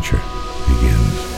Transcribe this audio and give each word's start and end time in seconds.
adventure 0.00 0.22
begins. 0.66 1.30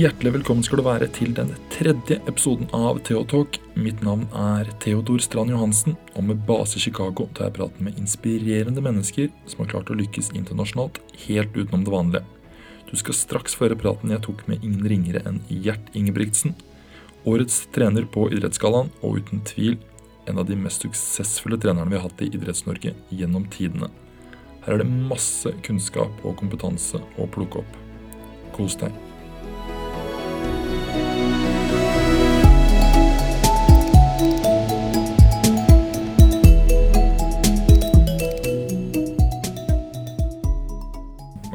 Hjertelig 0.00 0.32
velkommen 0.32 0.64
skal 0.64 0.80
du 0.80 0.84
være 0.86 1.06
til 1.12 1.34
den 1.36 1.50
tredje 1.72 2.16
episoden 2.28 2.70
av 2.76 3.02
Theotalk. 3.04 3.58
Mitt 3.76 4.00
navn 4.04 4.26
er 4.36 4.68
Theodor 4.80 5.20
Strand 5.20 5.52
Johansen, 5.52 5.96
og 6.16 6.24
med 6.28 6.40
base 6.48 6.78
i 6.78 6.84
Chicago 6.86 7.28
tar 7.36 7.50
jeg 7.50 7.58
praten 7.58 7.84
med 7.84 8.00
inspirerende 8.00 8.84
mennesker 8.84 9.28
som 9.48 9.64
har 9.64 9.72
klart 9.74 9.92
å 9.92 9.98
lykkes 10.00 10.32
internasjonalt 10.32 11.02
helt 11.26 11.56
utenom 11.56 11.84
det 11.84 11.96
vanlige. 11.96 12.39
Du 12.90 12.96
skal 12.98 13.14
straks 13.14 13.54
få 13.54 13.68
høre 13.68 13.78
praten 13.78 14.10
jeg 14.10 14.22
tok 14.26 14.42
med 14.50 14.64
ingen 14.66 14.82
ringere 14.90 15.22
enn 15.28 15.38
Gjert 15.46 15.92
Ingebrigtsen. 15.94 16.56
Årets 17.28 17.62
trener 17.74 18.06
på 18.10 18.26
Idrettsgallaen, 18.32 18.90
og 19.04 19.20
uten 19.20 19.44
tvil 19.46 19.76
en 20.26 20.40
av 20.42 20.48
de 20.48 20.56
mest 20.58 20.82
suksessfulle 20.82 21.58
trenerne 21.60 21.90
vi 21.90 21.98
har 21.98 22.08
hatt 22.08 22.24
i 22.24 22.30
Idretts-Norge 22.34 22.94
gjennom 23.14 23.46
tidene. 23.52 23.90
Her 24.64 24.76
er 24.76 24.82
det 24.82 24.90
masse 24.90 25.52
kunnskap 25.66 26.24
og 26.26 26.36
kompetanse 26.40 27.00
å 27.18 27.28
plukke 27.30 27.62
opp. 27.62 27.78
Kos 28.56 28.76
deg. 28.80 29.09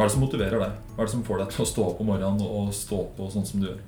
Hva 0.05 0.09
er 0.09 0.13
det 0.13 0.19
som 0.19 0.25
motiverer 0.27 0.61
deg? 0.61 0.73
Hva 0.93 1.01
er 1.01 1.07
det 1.07 1.11
som 1.15 1.21
får 1.25 1.39
deg 1.41 1.53
til 1.55 1.61
å 1.63 1.65
stå 1.65 1.83
opp 1.89 2.01
om 2.03 2.09
morgenen 2.11 2.41
og 2.45 2.73
stå 2.77 2.97
på 3.17 3.29
sånn 3.33 3.47
som 3.49 3.61
du 3.63 3.65
gjør? 3.71 3.79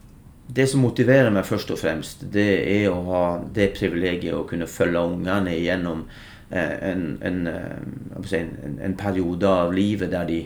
Det 0.57 0.63
som 0.71 0.81
motiverer 0.81 1.29
meg 1.35 1.45
først 1.45 1.73
og 1.75 1.77
fremst, 1.77 2.23
det 2.33 2.47
er 2.71 2.87
å 2.89 3.03
ha 3.05 3.21
det 3.53 3.67
privilegiet 3.75 4.33
å 4.33 4.47
kunne 4.49 4.65
følge 4.65 5.03
ungene 5.11 5.53
gjennom 5.59 6.01
eh, 6.49 6.73
en, 6.89 7.05
en, 7.21 7.37
eh, 7.51 8.33
en, 8.39 8.49
en 8.87 8.97
periode 8.97 9.51
av 9.51 9.75
livet 9.77 10.09
der 10.15 10.25
de 10.25 10.41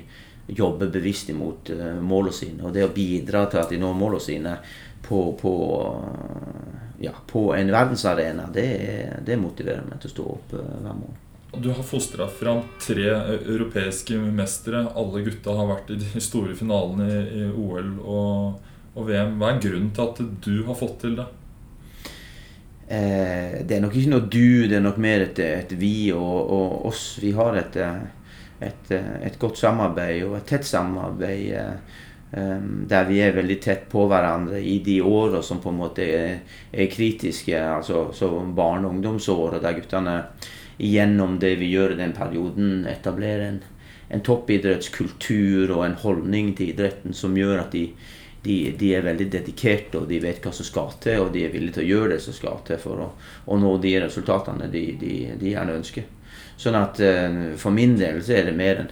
jobber 0.51 0.91
bevisst 0.91 1.31
imot 1.31 1.71
eh, 1.71 1.95
målene 2.03 2.35
sine. 2.35 2.67
Og 2.67 2.75
det 2.75 2.89
å 2.89 2.91
bidra 2.91 3.45
til 3.47 3.63
at 3.63 3.71
de 3.71 3.79
når 3.79 3.95
målene 4.03 4.27
sine 4.27 4.59
på, 5.07 5.23
på, 5.39 5.55
ja, 6.99 7.15
på 7.31 7.47
en 7.55 7.71
verdensarena, 7.71 8.51
det, 8.51 8.69
det 9.23 9.39
motiverer 9.39 9.87
meg 9.87 10.03
til 10.03 10.11
å 10.11 10.17
stå 10.17 10.31
opp 10.35 10.57
hver 10.59 10.91
morgen. 10.91 11.27
Du 11.57 11.69
har 11.69 11.83
fostra 11.83 12.27
fram 12.27 12.61
tre 12.79 13.09
europeiske 13.09 14.17
mestere. 14.17 14.85
Alle 14.95 15.21
gutta 15.25 15.55
har 15.57 15.67
vært 15.67 15.91
i 15.91 15.97
de 15.99 16.21
store 16.23 16.55
finalene 16.55 17.07
i, 17.11 17.43
OL 17.51 17.89
og, 17.99 18.69
og, 18.93 19.01
VM. 19.09 19.35
Hva 19.39 19.51
er 19.51 19.59
grunnen 19.65 19.91
til 19.95 20.05
at 20.05 20.21
du 20.45 20.53
har 20.67 20.77
fått 20.79 21.01
til 21.03 21.17
det? 21.19 21.27
Eh, 22.87 23.59
det 23.67 23.77
er 23.77 23.83
nok 23.83 23.97
ikke 23.99 24.13
noe 24.13 24.29
du, 24.31 24.67
det 24.71 24.79
er 24.79 24.85
nok 24.85 25.01
mer 25.03 25.25
et, 25.27 25.43
et 25.43 25.75
vi 25.75 26.11
og, 26.15 26.39
og, 26.39 26.77
oss. 26.87 27.03
Vi 27.19 27.33
har 27.35 27.59
et, 27.59 27.75
et, 28.63 28.95
et, 28.95 29.39
godt 29.39 29.59
samarbeid 29.59 30.23
og 30.29 30.39
et 30.39 30.47
tett 30.53 30.67
samarbeid 30.67 31.51
eh, 31.59 31.99
der 32.31 33.09
vi 33.09 33.17
er 33.19 33.33
veldig 33.35 33.57
tett 33.59 33.81
på 33.91 34.05
hverandre 34.07 34.61
i 34.63 34.77
de 34.85 35.01
åra 35.03 35.41
som 35.43 35.59
på 35.59 35.67
en 35.67 35.81
måte 35.81 36.05
er, 36.05 36.37
kritiske, 36.87 37.57
altså 37.59 38.29
barne- 38.55 38.87
og 38.87 38.95
ungdomsår, 38.95 39.57
der 39.59 39.75
guttene 39.75 40.15
gjennom 40.81 41.39
det 41.39 41.55
vi 41.59 41.73
gjør 41.73 41.93
i 41.93 41.99
den 41.99 42.13
perioden, 42.15 42.85
etablerer 42.89 43.43
en, 43.49 43.59
en 44.09 44.23
toppidrettskultur 44.25 45.75
og 45.75 45.85
en 45.85 45.99
holdning 46.01 46.55
til 46.57 46.71
idretten 46.71 47.13
som 47.13 47.35
gjør 47.37 47.65
at 47.65 47.75
de, 47.75 47.83
de, 48.43 48.55
de, 48.77 48.93
er 48.95 49.05
veldig 49.05 49.27
dedikerte 49.31 49.99
og 49.99 50.07
de 50.09 50.21
vet 50.23 50.41
hva 50.41 50.53
som 50.55 50.65
skal 50.65 50.95
til, 51.03 51.25
og 51.25 51.33
de 51.35 51.45
er 51.45 51.53
villige 51.53 51.77
til 51.77 51.85
å 51.85 51.91
gjøre 51.91 52.13
det 52.15 52.21
som 52.25 52.37
skal 52.37 52.63
til 52.67 52.81
for 52.81 53.03
å, 53.05 53.09
å 53.45 53.59
nå 53.61 53.75
de 53.83 53.93
resultatene 54.01 54.71
de, 54.71 54.85
de, 55.01 55.15
de, 55.35 55.51
gjerne 55.53 55.77
ønsker. 55.81 56.07
Sånn 56.57 56.77
at 56.77 57.01
uh, 57.01 57.53
for 57.59 57.73
min 57.75 57.97
del 57.99 58.21
så 58.23 58.39
er 58.39 58.49
det 58.49 58.57
mer 58.57 58.81
en 58.81 58.91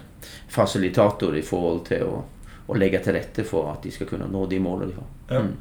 fasilitator 0.50 1.38
i 1.38 1.46
forhold 1.46 1.84
til 1.90 2.06
å, 2.06 2.22
å, 2.70 2.78
legge 2.78 3.02
til 3.04 3.18
rette 3.18 3.46
for 3.48 3.72
at 3.74 3.84
de 3.84 3.92
skal 3.94 4.10
kunne 4.10 4.30
nå 4.30 4.46
de 4.52 4.62
målene 4.64 4.92
de 4.94 5.00
har. 5.00 5.12
Ja. 5.34 5.44
Mm. 5.46 5.56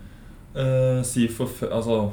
Uh, 0.58 1.00
si 1.06 1.26
for, 1.30 1.50
altså, 1.70 2.10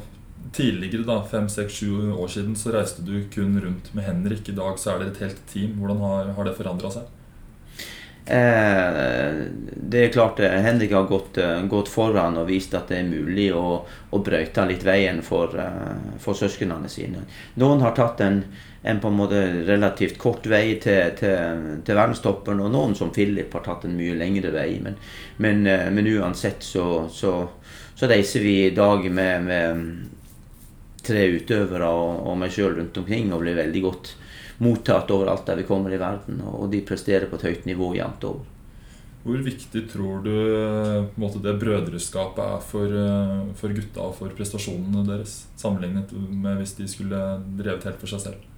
tidligere, 0.55 1.05
da, 1.07 1.19
fem, 1.27 1.49
seks, 1.49 1.81
sju 1.81 2.13
år 2.13 2.31
siden, 2.31 2.55
så 2.59 2.73
reiste 2.75 3.05
du 3.05 3.17
kun 3.33 3.59
rundt 3.61 3.91
med 3.97 4.07
Henrik. 4.07 4.49
I 4.49 4.57
dag 4.57 4.79
så 4.79 4.93
er 4.93 5.03
dere 5.03 5.15
et 5.15 5.23
helt 5.25 5.45
team. 5.51 5.77
Hvordan 5.79 6.03
har, 6.05 6.33
har 6.37 6.49
det 6.49 6.57
forandra 6.59 6.93
seg? 6.93 7.11
Eh, 8.25 9.33
det 9.75 9.99
er 10.01 10.13
klart 10.13 10.39
eh, 10.41 10.55
Henrik 10.65 10.95
har 10.97 11.03
gått, 11.05 11.37
eh, 11.37 11.59
gått, 11.69 11.91
foran 11.93 12.39
og 12.41 12.47
vist 12.49 12.73
at 12.73 12.89
det 12.89 13.03
er 13.03 13.09
mulig 13.11 13.51
å, 13.53 13.83
å 13.85 14.21
brøyte 14.25 14.65
litt 14.65 14.81
veien 14.85 15.21
for, 15.21 15.53
uh, 15.53 16.15
for 16.21 16.37
søsknene 16.37 16.89
sine. 16.89 17.21
Noen 17.61 17.85
har 17.85 17.93
tatt 17.93 18.23
en, 18.25 18.41
en, 18.85 18.99
på 19.01 19.09
en 19.09 19.17
måte 19.17 19.39
relativt 19.65 20.19
kort 20.21 20.45
vei 20.47 20.75
til, 20.81 21.15
til, 21.17 21.63
til 21.85 21.97
verdenstoppen, 21.97 22.61
og 22.61 22.73
noen 22.73 22.93
som 22.97 23.13
Philip 23.13 23.53
har 23.57 23.65
tatt 23.65 23.87
en 23.87 23.95
mye 23.97 24.17
lengre 24.19 24.51
vei. 24.53 24.69
Men, 24.83 24.99
men, 25.41 25.63
men 25.95 26.11
uansett 26.13 26.61
så, 26.63 27.07
så, 27.09 27.33
så, 27.95 28.11
reiser 28.11 28.45
vi 28.45 28.59
i 28.67 28.75
dag 28.77 29.09
med, 29.09 29.49
med 29.49 31.01
tre 31.05 31.25
utøvere 31.33 31.89
og, 31.89 32.27
og 32.29 32.37
meg 32.41 32.53
sjøl 32.53 32.77
rundt 32.77 33.01
omkring 33.01 33.33
og 33.33 33.41
blir 33.41 33.57
veldig 33.57 33.85
godt 33.87 34.13
mottatt 34.63 35.11
overalt 35.11 35.47
der 35.49 35.59
vi 35.61 35.67
kommer 35.67 35.93
i 35.93 36.01
verden. 36.01 36.41
Og 36.45 36.69
de 36.71 36.85
presterer 36.85 37.29
på 37.29 37.39
et 37.39 37.49
høyt 37.49 37.65
nivå 37.69 37.95
jevnt 37.97 38.29
over. 38.29 38.51
Hvor 39.25 39.41
viktig 39.41 39.81
tror 39.89 40.19
du 40.21 40.33
måte, 41.17 41.39
det 41.41 41.55
brødreskapet 41.57 42.43
er 42.45 42.59
for, 42.61 42.85
eh, 42.85 43.39
for, 43.57 43.73
gutta 43.73 44.03
og 44.03 44.13
for 44.19 44.35
prestasjonene 44.37 45.01
deres, 45.07 45.47
sammenlignet 45.57 46.13
med 46.13 46.59
hvis 46.61 46.75
de 46.77 46.85
skulle 46.85 47.21
drevet 47.57 47.87
helt 47.89 48.03
for 48.03 48.13
seg 48.13 48.21
selv? 48.21 48.51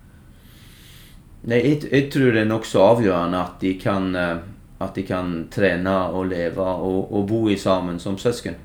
Nei, 1.48 1.60
jeg, 1.62 1.82
jeg 1.92 2.08
tror 2.12 2.34
det 2.34 2.44
er 2.44 2.50
nokså 2.50 2.82
avgjørende 2.84 3.42
at 3.42 3.60
de, 3.62 3.74
kan, 3.80 4.10
eh, 4.18 4.40
at 4.84 4.96
de 4.98 5.04
kan 5.08 5.36
trene 5.54 5.98
og 6.10 6.32
leve 6.32 6.64
og, 6.64 7.12
og 7.14 7.28
bo 7.30 7.44
i 7.52 7.60
sammen 7.62 8.02
som 8.02 8.18
søsken 8.20 8.58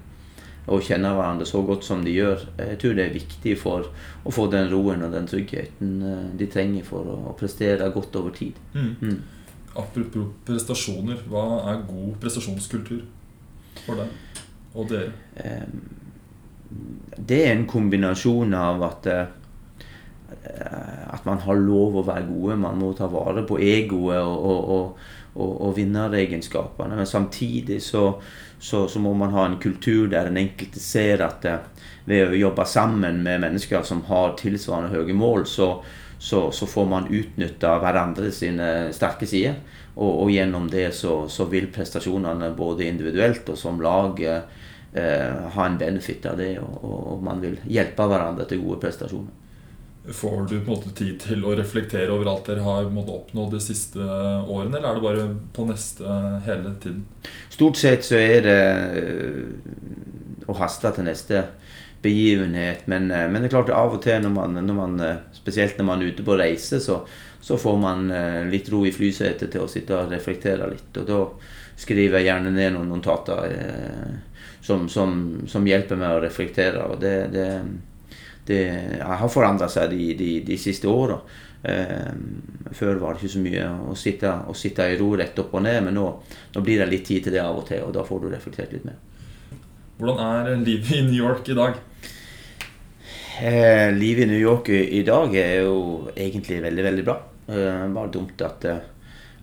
og 0.71 0.85
kjenne 0.87 1.11
hverandre 1.11 1.47
så 1.47 1.59
godt 1.67 1.83
som 1.85 2.05
de 2.05 2.13
gjør. 2.15 2.45
Jeg 2.59 2.79
tror 2.79 2.93
det 2.95 3.05
er 3.05 3.17
viktig 3.17 3.55
for 3.59 3.89
å 4.23 4.35
få 4.35 4.47
den 4.51 4.69
roen 4.71 5.03
og 5.03 5.15
den 5.15 5.27
tryggheten 5.31 5.95
eh, 6.07 6.27
de 6.39 6.49
trenger 6.51 6.87
for 6.87 7.09
å 7.17 7.37
prestere 7.39 7.91
godt 7.95 8.19
over 8.21 8.35
tid. 8.37 8.59
Mm. 8.75 8.93
Mm. 9.03 9.19
Apropos 9.73 10.31
prestasjoner, 10.47 11.25
hva 11.33 11.47
er 11.73 11.83
god 11.89 12.15
prestasjonskultur 12.23 13.03
for 13.87 14.03
deg 14.03 14.41
og 14.77 14.89
dere? 14.91 15.13
Det 17.17 17.39
er 17.45 17.55
en 17.55 17.67
kombinasjon 17.69 18.55
av 18.57 18.85
at 18.87 19.09
eh, 19.11 19.39
at 21.13 21.25
man 21.29 21.43
har 21.45 21.59
lov 21.61 21.99
å 22.01 22.05
være 22.07 22.29
gode. 22.29 22.61
Man 22.61 22.79
må 22.81 22.93
ta 22.97 23.09
vare 23.11 23.45
på 23.47 23.59
egoet 23.63 24.21
og, 24.23 24.47
og, 24.47 25.11
og, 25.35 25.51
og, 25.53 25.75
vinneregenskapene. 25.77 26.97
Men 26.99 27.09
samtidig 27.09 27.83
så, 27.83 28.07
så, 28.59 28.87
så, 28.89 29.03
må 29.03 29.15
man 29.19 29.35
ha 29.37 29.47
en 29.47 29.59
kultur 29.63 30.09
der 30.13 30.31
den 30.31 30.41
enkelte 30.45 30.81
ser 30.81 31.25
at 31.27 31.45
eh, 31.49 31.69
ved 32.05 32.33
å 32.33 32.39
jobbe 32.39 32.67
sammen 32.67 33.23
med 33.23 33.43
mennesker 33.45 33.85
som 33.87 34.03
har 34.09 34.37
tilsvarende 34.41 34.93
høye 34.97 35.15
mål, 35.15 35.47
så, 35.47 35.77
så, 36.19 36.49
så 36.55 36.67
får 36.67 36.89
man 36.91 37.11
utnytta 37.11 37.77
hverandre 37.83 38.33
sine 38.35 38.73
sterke 38.95 39.29
sider. 39.29 39.61
Og, 39.93 40.31
gjennom 40.33 40.71
det 40.73 40.89
så, 40.97 41.27
vil 41.53 41.67
prestasjonene 41.69 42.55
både 42.57 42.87
individuelt 42.89 43.51
og 43.53 43.59
som 43.61 43.81
lag 43.85 44.23
eh, 44.25 45.51
ha 45.53 45.67
en 45.67 45.77
benefit 45.79 46.25
av 46.31 46.41
det. 46.41 46.55
Og 46.63 47.21
man 47.25 47.43
vil 47.45 47.59
hjelpe 47.69 48.09
hverandre 48.09 48.49
til 48.49 48.65
gode 48.65 48.81
prestasjoner. 48.87 49.42
Får 50.09 50.49
du 50.51 50.57
på 50.61 50.73
en 50.73 50.73
måte 50.73 50.91
tid 50.99 51.21
til 51.23 51.45
å 51.47 51.55
reflektere 51.55 52.11
over 52.11 52.27
alt 52.33 52.49
dere 52.51 52.65
har 52.67 52.89
oppnådd 52.91 53.53
de 53.55 53.61
siste 53.63 54.03
årene, 54.03 54.81
eller 54.81 54.89
er 54.89 54.99
det 54.99 55.05
bare 55.05 55.27
på 55.55 55.67
neste 55.69 56.17
hele 56.47 56.73
tiden? 56.83 57.05
Stort 57.53 57.79
sett 57.79 58.03
så 58.07 58.19
er 58.19 58.43
det 58.43 58.57
øh, 58.99 60.49
å 60.51 60.57
haste 60.59 60.91
til 60.97 61.07
neste 61.07 61.45
begivenhet. 62.03 62.89
Men, 62.91 63.07
øh, 63.15 63.29
men, 63.31 63.43
det 63.45 63.53
er 63.53 63.55
klart 63.55 63.71
av 63.71 63.95
og 63.95 64.03
til, 64.03 64.19
når 64.25 64.35
man, 64.35 64.59
når 64.59 64.79
man, 64.81 64.99
øh, 65.07 65.23
spesielt 65.39 65.79
når 65.79 65.91
man 65.93 66.03
er 66.03 66.11
ute 66.11 66.27
på 66.27 66.39
reise, 66.41 66.83
så, 66.83 67.05
så 67.39 67.59
får 67.59 67.79
man 67.79 68.11
litt 68.51 68.69
ro 68.75 68.83
i 68.87 68.95
flysetet 68.95 69.55
til 69.55 69.63
å 69.63 69.71
sitte 69.71 69.99
og 69.99 70.11
reflektere 70.11 70.67
litt. 70.71 70.91
Og 70.99 71.07
da 71.07 71.23
skriver 71.83 72.21
jeg 72.21 72.31
gjerne 72.31 72.53
ned 72.55 72.75
noen 72.75 72.93
notater 72.93 73.55
eh, 73.57 74.13
som, 74.63 74.87
som, 74.93 75.15
som, 75.51 75.67
hjelper 75.67 75.99
meg 75.99 76.17
å 76.17 76.23
reflektere. 76.23 76.85
og 76.87 77.01
det, 77.03 77.17
det 77.35 77.49
det 78.47 78.63
har 79.03 79.31
forandra 79.31 79.69
seg 79.71 79.93
de, 79.93 80.13
de, 80.19 80.31
de, 80.47 80.59
siste 80.59 80.91
åra. 80.91 81.21
Eh, 81.63 82.11
før 82.75 82.99
var 82.99 83.15
det 83.15 83.23
ikke 83.23 83.35
så 83.37 83.43
mye 83.45 83.69
å 83.93 83.95
sitte, 83.99 84.33
å 84.51 84.57
sitte, 84.59 84.89
i 84.91 84.99
ro 84.99 85.13
rett 85.19 85.39
opp 85.39 85.55
og 85.55 85.63
ned, 85.63 85.79
men 85.87 85.97
nå, 85.99 86.09
nå, 86.57 86.65
blir 86.65 86.83
det 86.83 86.91
litt 86.91 87.07
tid 87.07 87.27
til 87.27 87.37
det 87.37 87.43
av 87.45 87.61
og 87.61 87.67
til, 87.69 87.85
og 87.87 87.95
da 87.95 88.05
får 88.07 88.25
du 88.25 88.29
reflektert 88.33 88.75
litt 88.75 88.89
mer. 88.89 88.99
Hvordan 90.01 90.23
er 90.27 90.65
livet 90.65 90.97
i 90.99 91.03
New 91.07 91.19
York 91.19 91.53
i 91.53 91.59
dag? 91.59 91.79
Eh, 93.43 93.89
livet 93.95 94.27
i 94.27 94.31
New 94.33 94.41
York 94.41 94.69
i, 94.75 94.81
i, 94.99 95.03
dag 95.07 95.35
er 95.39 95.63
jo 95.63 96.09
egentlig 96.15 96.61
veldig, 96.65 96.85
veldig 96.89 97.05
bra. 97.07 97.15
Eh, 97.47 97.87
bare 97.95 98.11
dumt 98.13 98.43
at, 98.45 98.67
eh, 98.69 98.83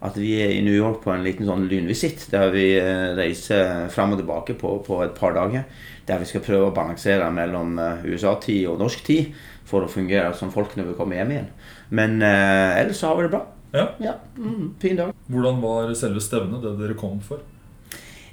at 0.05 0.15
vi 0.15 0.31
er 0.39 0.53
i 0.55 0.63
New 0.63 0.75
York 0.75 1.01
på 1.03 1.11
en 1.11 1.25
liten 1.25 1.47
sånn 1.47 1.67
lynvisitt, 1.67 2.29
der 2.31 2.53
vi 2.53 2.71
eh, 2.79 3.11
reiser 3.17 3.89
fram 3.91 4.15
og 4.15 4.21
tilbake 4.21 4.55
på, 4.59 4.77
på, 4.85 5.01
et 5.03 5.15
par 5.17 5.35
dager. 5.35 5.67
Der 6.07 6.21
vi 6.21 6.29
skal 6.29 6.43
prøve 6.45 6.69
å 6.69 6.75
balansere 6.75 7.27
mellom 7.35 7.75
eh, 7.83 8.05
USA-tid 8.07 8.69
og 8.71 8.79
norsk 8.79 9.03
tid 9.05 9.33
for 9.67 9.85
å 9.85 9.91
fungere 9.91 10.31
som 10.37 10.53
folk 10.53 10.77
når 10.79 10.91
vi 10.91 10.97
kommer 10.97 11.19
hjem 11.19 11.35
igjen. 11.35 11.53
Men 11.91 12.19
eh, 12.23 12.79
ellers 12.79 13.01
så 13.01 13.11
har 13.11 13.19
vi 13.19 13.27
det 13.27 13.33
bra. 13.35 13.43
Ja. 13.75 13.85
ja 14.01 14.15
mm, 14.37 14.75
fin 14.81 14.97
dag. 14.97 15.13
Hvordan 15.27 15.59
var 15.61 15.91
selve 15.99 16.23
stevnet, 16.23 16.63
det 16.63 16.77
dere 16.79 16.97
kom 16.97 17.19
for? 17.25 17.43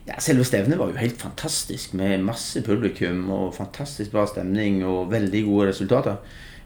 Ja, 0.07 0.21
Selve 0.23 0.45
stevnet 0.47 0.79
var 0.79 0.93
jo 0.93 1.01
helt 1.01 1.19
fantastisk, 1.19 1.97
med 1.99 2.23
masse 2.23 2.63
publikum 2.63 3.25
og 3.35 3.57
fantastisk 3.57 4.13
bra 4.15 4.23
stemning 4.31 4.85
og 4.87 5.11
veldig 5.11 5.43
gode 5.49 5.73
resultater. 5.73 6.21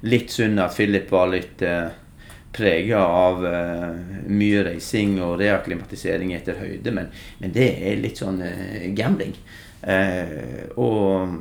Litt 0.05 0.33
synd 0.35 0.61
at 0.61 0.77
Philip 0.77 1.09
var 1.13 1.33
litt 1.33 1.65
eh, 1.65 1.89
prega 2.53 2.99
av 3.07 3.45
uh, 3.45 4.27
mye 4.31 4.65
reising 4.67 5.19
og 5.23 5.39
reaklimatisering 5.41 6.35
etter 6.35 6.59
høyde, 6.59 6.93
men, 6.95 7.11
men, 7.39 7.55
det 7.55 7.71
er 7.87 8.01
litt 8.03 8.21
sånn 8.21 8.43
uh, 8.43 8.87
gambling. 8.97 9.37
Uh, 9.81 10.67
og, 10.77 11.37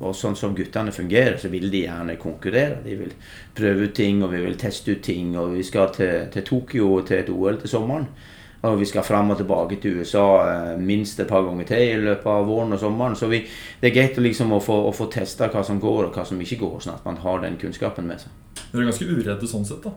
og, 0.00 0.10
sånn 0.16 0.34
som 0.38 0.56
guttene 0.56 0.94
fungerer, 0.96 1.36
så 1.38 1.52
vil 1.52 1.68
de 1.70 1.84
gjerne 1.84 2.18
konkurrere. 2.20 2.80
De 2.86 2.96
vil 2.98 3.14
prøve 3.54 3.90
ut 3.90 3.96
ting, 3.96 4.24
og 4.24 4.32
vi 4.34 4.42
vil 4.46 4.58
teste 4.58 4.96
ut 4.96 5.04
ting. 5.04 5.36
Og 5.38 5.54
vi 5.58 5.64
skal 5.66 5.92
til, 5.94 6.26
til 6.32 6.46
Tokyo 6.46 7.00
til 7.06 7.20
et 7.20 7.32
OL 7.32 7.60
til 7.60 7.74
sommeren. 7.76 8.08
Og 8.68 8.76
vi 8.76 8.84
skal 8.84 9.04
fram 9.06 9.30
og 9.32 9.38
tilbake 9.38 9.78
til 9.80 10.02
USA 10.02 10.74
minst 10.76 11.20
et 11.22 11.28
par 11.28 11.46
ganger 11.46 11.64
til 11.68 11.80
i 11.80 12.02
løpet 12.02 12.28
av 12.28 12.44
våren 12.44 12.76
og 12.76 12.82
sommeren. 12.82 13.16
Så 13.16 13.30
vi, 13.30 13.40
det 13.80 13.88
er 13.88 13.94
greit 13.94 14.20
liksom 14.20 14.52
å 14.52 14.60
få, 14.60 14.76
å 14.88 14.92
få 14.92 15.06
testa 15.12 15.48
hva 15.52 15.62
som 15.64 15.80
går 15.80 16.08
og 16.08 16.16
hva 16.16 16.26
som 16.28 16.40
ikke 16.44 16.60
går, 16.60 16.76
sånn 16.84 16.98
at 16.98 17.06
man 17.08 17.22
har 17.22 17.40
den 17.44 17.56
kunnskapen 17.60 18.08
med 18.10 18.20
seg. 18.20 18.34
Dere 18.72 18.82
er 18.82 18.90
ganske 18.90 19.08
uredde 19.08 19.48
sånn 19.48 19.64
sett, 19.68 19.86
da? 19.86 19.94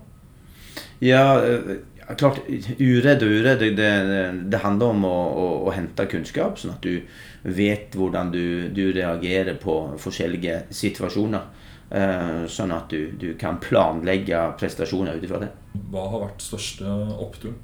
Ja, 1.00 1.42
eh, 1.46 2.16
klart. 2.18 2.42
Uredd 2.80 3.24
og 3.24 3.34
uredd, 3.38 3.60
det, 3.64 3.72
det, 3.78 4.22
det, 4.52 4.62
handler 4.64 4.94
om 4.94 5.06
å, 5.08 5.16
å, 5.16 5.48
å, 5.68 5.74
hente 5.76 6.06
kunnskap, 6.12 6.60
sånn 6.60 6.76
at 6.76 6.86
du 6.86 7.02
vet 7.44 7.96
hvordan 7.98 8.32
du, 8.34 8.70
du 8.74 8.86
reagerer 8.96 9.58
på 9.62 9.78
forskjellige 10.02 10.66
situasjoner. 10.74 11.52
Uh, 11.94 12.48
sånn 12.50 12.72
at 12.74 12.90
du, 12.90 13.12
du, 13.22 13.36
kan 13.38 13.60
planlegge 13.62 14.40
prestasjoner 14.58 15.20
ut 15.20 15.26
ifra 15.28 15.44
det. 15.44 15.52
Hva 15.94 16.08
har 16.10 16.24
vært 16.24 16.42
største 16.42 16.90
oppturen 17.22 17.60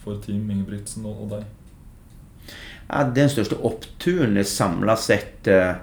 for 0.00 0.22
Team 0.24 0.46
Ingebrigtsen 0.48 1.04
og, 1.04 1.26
og 1.26 1.34
deg? 1.34 2.54
Ja, 2.86 3.02
den 3.12 3.28
største 3.28 3.58
oppturen 3.60 4.40
er 4.40 4.48
samla 4.48 4.96
sett 4.96 5.50
uh, 5.52 5.82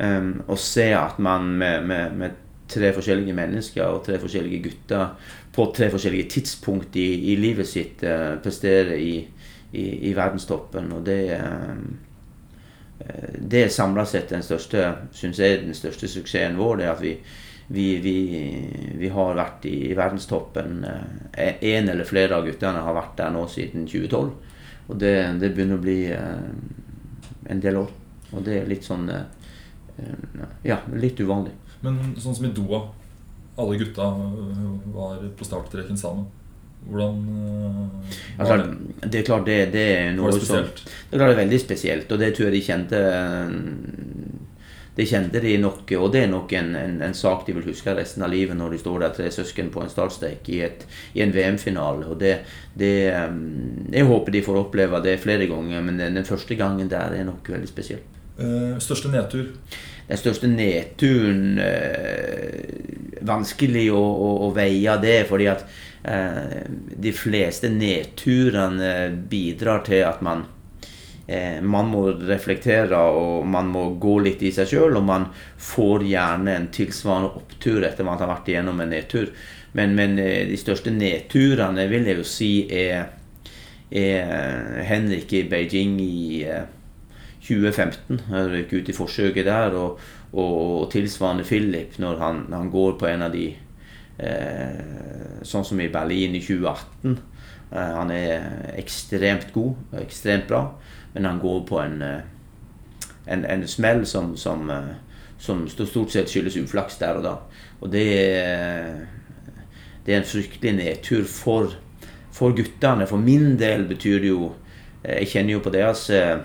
um, 0.00 0.38
å 0.48 0.56
se 0.56 0.88
at 0.96 1.20
man 1.20 1.50
med, 1.60 1.84
med, 1.90 2.16
med 2.22 2.40
tre 2.70 2.92
forskjellige 2.94 3.36
mennesker 3.36 3.84
og 3.84 4.04
tre 4.06 4.16
forskjellige 4.22 4.62
gutter 4.68 5.30
på 5.52 5.66
tre 5.74 5.90
forskjellige 5.90 6.30
tidspunkt 6.30 6.96
i, 6.96 7.32
i 7.32 7.36
livet 7.36 7.68
sitt 7.68 8.04
uh, 8.06 8.36
presterer 8.42 8.94
i, 8.98 9.14
i, 9.72 9.84
i, 10.08 10.14
verdenstoppen. 10.14 10.92
Og 10.94 11.04
det, 11.06 11.20
uh, 11.40 11.76
det 13.38 13.64
er 13.64 13.72
samla 13.74 14.04
sett 14.06 14.30
den 14.30 14.44
største, 14.46 14.84
synes 15.16 15.40
jeg, 15.42 15.62
den 15.64 15.74
største 15.74 16.08
suksessen 16.08 16.58
vår. 16.60 16.76
det 16.82 16.90
at 16.90 17.02
vi, 17.02 17.16
vi, 17.68 17.86
vi, 18.04 18.16
vi 19.00 19.10
har 19.10 19.34
vært 19.38 19.66
i, 19.70 19.94
verdenstoppen. 19.96 20.84
Én 21.34 21.90
eller 21.90 22.06
flere 22.06 22.38
av 22.38 22.46
guttene 22.46 22.84
har 22.86 22.96
vært 22.96 23.18
der 23.18 23.34
nå 23.34 23.46
siden 23.50 23.88
2012. 23.90 24.30
Og 24.90 24.98
det, 24.98 25.14
det 25.40 25.52
begynner 25.54 25.78
å 25.78 25.82
bli 25.82 25.98
en 27.50 27.62
del 27.62 27.78
år. 27.78 27.90
Og 28.30 28.42
det 28.46 28.60
er 28.60 28.70
litt 28.70 28.86
sånn 28.86 29.08
Ja, 30.64 30.78
litt 30.96 31.18
uvanlig. 31.20 31.52
Men 31.84 31.98
sånn 32.20 32.36
som 32.36 32.46
i 32.46 32.52
Doha, 32.54 32.82
alle 33.60 33.78
gutta 33.80 34.10
var 34.94 35.24
på 35.36 35.46
startstreken 35.46 35.98
sammen. 35.98 36.28
Hvordan 36.88 37.26
var 38.38 38.46
var 38.46 38.58
det? 38.58 39.08
Det 39.10 39.18
er 39.18 39.24
klart 39.24 39.46
det, 39.46 39.58
det 39.72 39.86
er 39.96 40.12
noe 40.16 40.30
det 40.32 40.44
som 40.46 40.64
Det 40.64 41.16
er 41.16 41.18
klart 41.18 41.32
det 41.32 41.36
er 41.36 41.42
veldig 41.44 41.60
spesielt, 41.60 42.12
og 42.12 42.22
det 42.22 42.30
tror 42.36 42.48
jeg 42.48 42.54
de 42.56 42.62
kjente 42.64 43.00
Det 44.96 45.06
kjente 45.06 45.40
de 45.40 45.52
nok, 45.60 45.92
og 45.96 46.08
det 46.12 46.24
er 46.24 46.30
nok 46.32 46.52
en, 46.56 46.72
en, 46.76 46.96
en, 47.04 47.14
sak 47.14 47.44
de 47.46 47.54
vil 47.56 47.68
huske 47.70 47.94
resten 47.94 48.24
av 48.26 48.32
livet 48.32 48.56
når 48.58 48.74
de 48.74 48.80
står 48.80 49.04
der 49.04 49.12
tre 49.16 49.28
søsken 49.32 49.70
på 49.72 49.84
en 49.84 49.92
startstrek 49.92 50.48
i, 50.50 50.58
i, 51.14 51.22
en 51.22 51.32
VM-finale. 51.32 52.08
og 52.10 52.18
det, 52.20 52.40
det, 52.74 53.12
Jeg 53.92 54.08
håper 54.08 54.32
de 54.32 54.42
får 54.42 54.60
oppleve 54.64 55.00
det 55.04 55.20
flere 55.22 55.46
ganger, 55.46 55.80
men 55.80 56.00
den, 56.00 56.18
den 56.18 56.26
første 56.26 56.56
gangen 56.58 56.90
der 56.90 57.16
er 57.16 57.24
nok 57.24 57.48
veldig 57.48 57.70
spesiell. 57.70 58.02
Uh, 58.40 58.76
største 58.80 59.12
nedtur? 59.12 59.52
Den 60.10 60.18
største 60.18 60.50
nedturen 60.50 61.58
eh, 61.62 62.76
Vanskelig 63.20 63.90
å, 63.92 64.00
å, 64.00 64.30
å, 64.46 64.48
veie 64.56 64.94
det, 65.02 65.18
fordi 65.28 65.46
at 65.50 65.66
eh, 66.08 66.62
de 67.04 67.12
fleste 67.12 67.68
nedturene 67.68 69.10
bidrar 69.28 69.84
til 69.84 70.06
at 70.08 70.22
man 70.24 70.46
eh, 71.28 71.60
man 71.60 71.90
må 71.92 72.06
reflektere 72.16 72.96
og 72.96 73.44
man 73.46 73.68
må 73.68 73.84
gå 74.00 74.16
litt 74.24 74.40
i 74.48 74.54
seg 74.56 74.72
sjøl. 74.72 74.96
Og 74.96 75.04
man 75.04 75.28
får 75.60 76.06
gjerne 76.08 76.56
en 76.56 76.70
tilsvarende 76.72 77.34
opptur 77.42 77.84
etter 77.84 78.08
man 78.08 78.18
har 78.22 78.32
vært 78.32 78.48
igjennom 78.54 78.80
en 78.80 78.94
nedtur. 78.96 79.28
Men, 79.76 79.94
men 80.00 80.16
eh, 80.18 80.48
de 80.48 80.56
største 80.58 80.96
nedturene 80.96 81.86
vil 81.92 82.08
jeg 82.08 82.22
jo 82.22 82.26
si 82.26 82.52
er, 82.72 83.12
er 83.92 84.82
Henrik 84.88 85.36
i 85.36 85.44
Beijing 85.52 86.00
i 86.02 86.20
eh, 86.48 86.64
2015. 87.40 88.20
Jeg 88.30 88.50
røk 88.52 88.72
ut 88.72 88.88
i 88.88 88.96
forsøket 88.96 89.46
der. 89.46 89.74
Og, 89.76 89.98
og, 90.32 90.54
og 90.80 90.90
tilsvarende 90.92 91.44
Philip 91.44 91.98
når 91.98 92.18
han, 92.18 92.44
han, 92.52 92.70
går 92.70 92.98
på 92.98 93.06
en 93.06 93.26
av 93.26 93.34
de 93.34 93.48
eh, 94.20 94.80
Sånn 95.42 95.64
som 95.64 95.80
i 95.80 95.88
Berlin 95.92 96.36
i 96.36 96.42
2018. 96.44 97.16
Eh, 97.72 97.92
han 97.96 98.10
er 98.14 98.74
ekstremt 98.78 99.52
god, 99.54 99.78
ekstremt 100.02 100.48
bra, 100.50 100.66
men 101.14 101.26
han 101.26 101.40
går 101.40 101.62
på 101.68 101.80
en, 101.80 102.02
eh, 102.04 103.06
en, 103.26 103.44
en 103.44 103.64
smell 103.68 104.04
som, 104.06 104.34
som, 104.36 104.68
eh, 104.70 104.92
som, 105.40 105.64
stort 105.70 106.12
sett 106.12 106.30
skyldes 106.30 106.58
uflaks 106.60 107.00
der 107.00 107.22
og 107.22 107.24
da. 107.24 107.34
Og 107.80 107.90
det 107.94 108.06
er, 108.20 109.06
det 110.04 110.14
er 110.14 110.20
en 110.20 110.28
fryktelig 110.28 110.76
nedtur 110.76 111.24
for, 111.24 111.72
for 112.36 112.52
guttene. 112.56 113.08
For 113.08 113.22
min 113.22 113.56
del 113.58 113.88
betyr 113.88 114.20
det 114.20 114.34
jo 114.34 114.54
Jeg 115.00 115.30
kjenner 115.32 115.54
jo 115.54 115.60
på 115.64 115.70
deres 115.72 116.02
eh, 116.12 116.42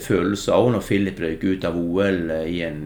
følelser 0.00 0.56
òg 0.56 0.70
når 0.72 0.84
Philip 0.86 1.18
røyk 1.20 1.42
ut 1.44 1.64
av 1.68 1.74
OL 1.76 2.30
eh, 2.32 2.46
i 2.54 2.60
en, 2.64 2.78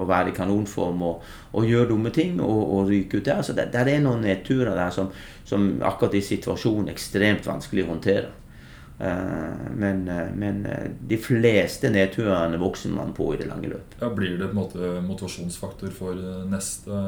å 0.00 0.06
være 0.08 0.32
i 0.32 0.36
kanonform 0.36 1.02
og, 1.04 1.26
og 1.52 1.66
gjøre 1.68 1.90
dumme 1.90 2.12
ting 2.14 2.38
og, 2.40 2.60
og 2.76 2.88
ryke 2.88 3.20
ut 3.20 3.28
der. 3.28 3.42
Så 3.44 3.52
det, 3.56 3.68
der 3.74 3.90
er 3.92 4.00
noen 4.00 4.24
nedturer 4.24 4.72
der 4.78 4.94
som, 4.94 5.10
som 5.44 5.74
akkurat 5.84 6.16
i 6.16 6.24
situasjonen 6.24 6.88
er 6.88 6.96
ekstremt 6.96 7.48
vanskelig 7.48 7.84
å 7.84 7.90
håndtere. 7.92 8.30
Uh, 9.02 9.72
men, 9.74 10.04
men 10.38 10.60
de 11.10 11.16
fleste 11.18 11.88
nedturene 11.90 12.60
vokser 12.60 12.92
man 12.94 13.10
på 13.16 13.32
i 13.34 13.38
det 13.40 13.48
lange 13.50 13.72
løp. 13.72 13.96
Ja, 13.98 14.12
blir 14.14 14.36
det 14.36 14.48
på 14.52 14.54
en 14.54 14.60
måte 14.60 14.92
motivasjonsfaktor 15.02 15.90
for 15.96 16.20
neste 16.46 17.00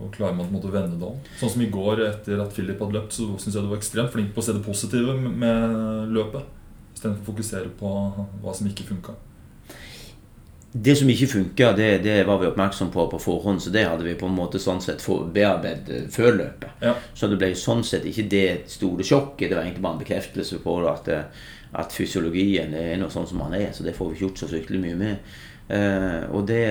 og 0.00 0.08
klarer 0.14 0.38
man 0.38 0.54
å 0.56 0.72
vende 0.72 0.96
det 0.96 1.04
om? 1.04 1.18
Sånn 1.36 1.50
som 1.52 1.64
i 1.64 1.68
går, 1.72 2.00
etter 2.06 2.40
at 2.40 2.54
Philip 2.54 2.80
hadde 2.80 2.96
løpt, 2.96 3.12
så 3.12 3.26
syns 3.36 3.58
jeg 3.58 3.60
du 3.60 3.68
var 3.68 3.80
ekstremt 3.80 4.14
flink 4.14 4.32
på 4.32 4.40
å 4.40 4.46
se 4.46 4.54
det 4.56 4.64
positive 4.64 5.18
med 5.20 6.12
løpet 6.14 6.61
istedenfor 7.02 7.22
å 7.22 7.28
fokusere 7.32 7.76
på 7.78 7.92
hva 8.42 8.54
som 8.54 8.70
ikke 8.70 8.86
funka? 8.88 9.14
Det 10.72 10.94
som 10.96 11.08
ikke 11.12 11.26
funka, 11.28 11.72
det, 11.76 11.98
det, 12.00 12.22
var 12.24 12.38
vi 12.40 12.46
oppmerksom 12.48 12.90
på 12.90 13.04
på 13.10 13.18
forhånd. 13.20 13.60
Så 13.62 13.70
det 13.70 13.84
hadde 13.84 14.06
vi 14.06 14.14
på 14.16 14.26
en 14.26 14.36
måte 14.36 14.60
sånn 14.62 14.80
sett 14.80 15.04
bearbeidet 15.34 16.06
før 16.14 16.32
løpet. 16.38 16.78
Ja. 16.80 16.94
Så 17.14 17.28
det 17.28 17.36
ble 17.36 17.50
sånn 17.58 17.84
sett 17.84 18.06
ikke 18.08 18.24
det 18.32 18.46
store 18.72 19.04
sjokket. 19.04 19.50
Det 19.50 19.58
var 19.58 19.66
egentlig 19.66 19.84
bare 19.84 19.98
en 19.98 20.04
bekreftelse 20.04 20.62
på 20.64 20.78
at, 20.88 21.10
at 21.76 21.92
fysiologien 21.92 22.72
er 22.72 22.96
noe 22.96 23.12
sånn 23.12 23.28
som 23.28 23.44
han 23.44 23.58
er. 23.58 23.68
Så 23.76 23.84
det 23.84 23.92
får 23.98 24.08
vi 24.08 24.16
ikke 24.16 24.26
gjort 24.30 24.44
så 24.44 24.48
fryktelig 24.48 24.80
mye 24.80 25.00
med. 25.02 25.34
Uh, 25.72 26.24
og 26.32 26.48
det 26.48 26.64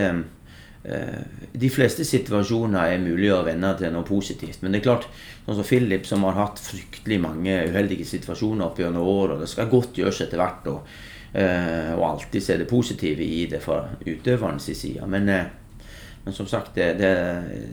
De 0.82 1.70
fleste 1.70 2.02
situasjoner 2.08 2.96
er 2.96 3.04
mulig 3.04 3.28
å 3.30 3.44
vende 3.46 3.70
til 3.78 3.92
noe 3.94 4.08
positivt. 4.08 4.64
Men 4.64 4.74
det 4.74 4.80
er 4.80 4.88
klart, 4.88 5.06
Sånn 5.46 5.58
som 5.58 5.66
Philip, 5.66 6.06
som 6.06 6.26
har 6.28 6.38
hatt 6.38 6.62
fryktelig 6.62 7.18
mange 7.24 7.56
uheldige 7.72 8.06
situasjoner 8.06 8.68
opp 8.68 8.82
gjennom 8.82 9.08
år. 9.08 9.34
og 9.34 9.42
Det 9.42 9.50
skal 9.50 9.72
godt 9.72 9.98
gjøres 9.98 10.22
etter 10.28 10.42
hvert. 10.42 10.68
Og, 10.70 10.92
uh, 11.34 11.94
og 11.98 12.06
alltid 12.12 12.46
se 12.46 12.60
det 12.62 12.70
positive 12.70 13.26
i 13.26 13.48
det 13.50 13.62
fra 13.64 13.82
utøverens 14.06 14.70
side. 14.70 15.08
Men, 15.10 15.30
uh, 15.30 15.88
men, 16.22 16.36
som 16.38 16.46
sagt, 16.46 16.76
det, 16.78 16.92
det, 17.02 17.12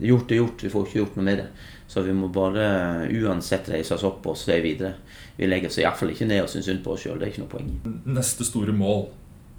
gjort 0.08 0.32
er 0.32 0.40
gjort. 0.40 0.64
Vi 0.64 0.72
får 0.72 0.88
ikke 0.88 1.00
gjort 1.02 1.20
noe 1.20 1.28
med 1.28 1.42
det. 1.42 1.48
Så 1.88 2.02
vi 2.04 2.16
må 2.16 2.32
bare 2.32 2.64
uansett 3.12 3.68
reise 3.72 3.96
oss 3.96 4.04
opp 4.08 4.26
og 4.28 4.36
se 4.36 4.56
videre. 4.64 4.94
Vi 5.36 5.46
legger 5.48 5.68
oss 5.68 5.78
iallfall 5.80 6.12
ikke 6.14 6.28
ned 6.28 6.42
og 6.44 6.50
syns 6.52 6.68
synd 6.68 6.82
på 6.84 6.96
oss 6.96 7.04
sjøl. 7.04 7.20
Det 7.20 7.28
er 7.28 7.34
ikke 7.34 7.44
noe 7.44 7.52
poeng. 7.52 7.70
Neste 8.08 8.48
store 8.48 8.72
mål, 8.76 9.06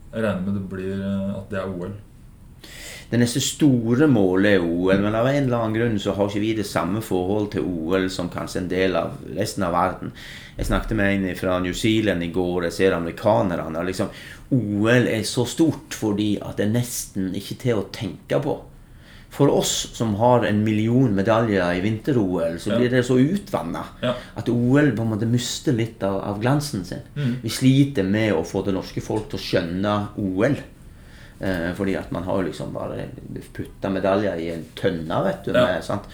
jeg 0.09 0.25
regner 0.25 0.45
med 0.45 0.57
det 0.57 0.65
blir 0.69 0.93
eh, 0.97 1.33
at 1.37 1.53
det 1.53 1.61
er 1.61 1.69
OL? 1.69 1.93
Det 3.09 3.17
neste 3.17 3.41
store 3.41 4.05
målet 4.11 4.59
er 4.59 4.63
OL. 4.65 4.99
Men 5.01 5.15
av 5.17 5.27
en 5.27 5.43
eller 5.47 5.57
annen 5.57 5.77
grunn 5.77 5.99
så 6.01 6.13
har 6.13 6.29
ikke 6.29 6.43
vi 6.43 6.53
det 6.59 6.67
samme 6.69 7.01
forhold 7.01 7.51
til 7.55 7.65
OL 7.65 8.05
som 8.13 8.29
kanskje 8.29 8.61
en 8.63 8.69
del 8.69 8.95
av 8.99 9.15
resten 9.37 9.65
av 9.65 9.73
verden. 9.73 10.11
Jeg 10.59 10.69
snakket 10.69 10.97
med 10.99 11.15
en 11.29 11.35
fra 11.39 11.57
New 11.63 11.73
Zealand 11.73 12.23
i 12.23 12.31
går. 12.35 12.67
Jeg 12.67 12.75
ser 12.77 12.97
amerikanerne. 12.97 13.81
Liksom, 13.87 14.11
OL 14.53 15.07
er 15.09 15.23
så 15.25 15.45
stort 15.49 15.97
fordi 15.97 16.35
at 16.41 16.57
det 16.59 16.67
er 16.67 16.75
nesten 16.77 17.31
ikke 17.37 17.57
til 17.63 17.81
å 17.81 17.87
tenke 17.95 18.41
på. 18.43 18.59
For 19.29 19.49
oss 19.53 19.71
som 19.93 20.15
har 20.17 20.45
en 20.47 20.63
million 20.65 21.11
medaljer 21.13 21.61
i 21.77 21.81
vinter-OL, 21.83 22.55
så 22.61 22.73
blir 22.77 22.89
det 22.89 23.03
så 23.05 23.17
utvanna 23.21 23.83
Ja. 24.01 24.15
at 24.35 24.49
OL 24.49 24.89
på 24.97 25.01
en 25.05 25.11
måte 25.11 25.29
mister 25.29 25.71
litt 25.73 26.01
av, 26.03 26.17
av 26.25 26.39
glansen 26.41 26.81
sin. 26.85 27.05
Mm. 27.15 27.35
Vi 27.43 27.49
sliter 27.49 28.03
med 28.03 28.33
å 28.33 28.41
få 28.45 28.63
det 28.65 28.73
norske 28.73 29.01
folk 29.05 29.29
til 29.29 29.37
å 29.37 29.45
skjønne 29.45 29.93
OL. 30.17 30.57
Eh, 31.39 31.73
fordi 31.75 31.95
at 31.95 32.11
man 32.11 32.23
har 32.23 32.35
jo 32.37 32.49
liksom 32.49 32.73
bare 32.73 33.05
putta 33.55 33.89
medaljer 33.89 34.35
i 34.35 34.49
en 34.51 34.65
tønne, 34.75 35.21
vet 35.23 35.45
du. 35.45 35.53
Ja. 35.55 35.65
Med, 35.65 35.83
sant? 35.87 36.09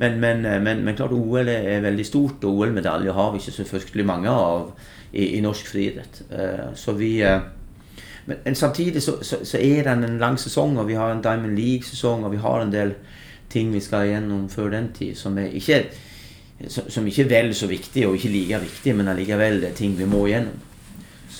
Men, 0.00 0.20
men, 0.20 0.44
eh, 0.44 0.60
men, 0.62 0.84
men 0.84 0.96
klart 0.96 1.12
OL 1.12 1.48
er, 1.48 1.82
veldig 1.84 2.06
stort, 2.06 2.44
og 2.44 2.62
OL-medaljer 2.62 3.12
har 3.12 3.32
vi 3.32 3.42
ikke 3.42 3.56
så 3.58 3.66
fryktelig 3.68 4.06
mange 4.08 4.32
av 4.32 4.70
i, 5.12 5.36
i 5.36 5.40
norsk 5.44 5.68
friidrett. 5.68 6.22
Eh, 6.32 6.70
så 6.74 6.96
vi 6.96 7.12
men, 8.30 8.54
samtidig 8.54 9.02
så, 9.02 9.18
så, 9.22 9.42
så 9.44 9.58
er 9.58 9.84
det 9.84 9.92
en 9.92 10.20
lang 10.20 10.38
sesong, 10.40 10.78
og 10.78 10.88
vi 10.88 10.96
har 10.96 11.12
en 11.12 11.22
Diamond 11.24 11.58
League-sesong, 11.58 12.24
og 12.24 12.32
vi 12.32 12.40
har 12.40 12.64
en 12.64 12.72
del 12.72 12.94
ting 13.50 13.72
vi 13.74 13.82
skal 13.84 14.06
gjennom 14.08 14.48
før 14.48 14.70
den 14.72 14.92
tid, 14.96 15.16
som 15.18 15.36
er 15.38 15.52
ikke 15.58 15.82
som, 16.68 16.88
som 16.92 17.06
ikke 17.08 17.24
er 17.24 17.30
vel 17.30 17.54
så 17.56 17.68
viktig, 17.68 18.06
og 18.06 18.16
ikke 18.16 18.32
like 18.32 18.64
viktig, 18.64 18.96
men 18.96 19.08
allikevel 19.12 19.60
det 19.60 19.72
er 19.72 19.78
ting 19.78 19.96
vi 19.98 20.08
må 20.08 20.26
gjennom. 20.28 20.69